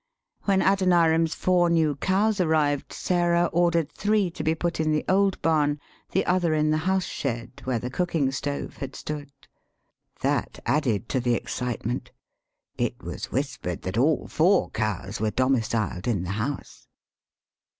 When 0.45 0.63
Adon 0.63 0.93
iram's 0.93 1.35
four 1.35 1.69
new 1.69 1.95
cows 1.95 2.41
arrived, 2.41 2.91
Sarah 2.91 3.51
ordered 3.53 3.91
three 3.91 4.31
to 4.31 4.43
be 4.43 4.55
put 4.55 4.79
in 4.79 4.91
the 4.91 5.05
old 5.07 5.39
barn, 5.43 5.79
the 6.09 6.25
other 6.25 6.55
in 6.55 6.71
the 6.71 6.79
house 6.89 7.03
shed 7.05 7.61
where 7.65 7.77
the 7.77 7.91
cooking 7.91 8.31
stove 8.31 8.77
had 8.77 8.95
stood. 8.95 9.29
That 10.21 10.57
added 10.65 11.07
to 11.09 11.19
the 11.19 11.35
excitement. 11.35 12.11
It 12.79 13.03
was 13.03 13.31
whis 13.31 13.57
pered 13.59 13.81
that 13.83 13.99
all 13.99 14.25
four 14.27 14.71
cows 14.71 15.19
were 15.21 15.29
domiciled 15.29 16.07
in 16.07 16.23
the 16.23 16.31
house. 16.31 16.87